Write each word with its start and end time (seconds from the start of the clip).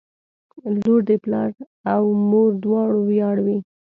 •لور 0.81 0.99
د 1.09 1.11
پلار 1.23 1.49
او 1.93 2.03
مور 2.29 2.49
دواړو 2.63 2.99
ویاړ 3.09 3.37
وي. 3.45 3.57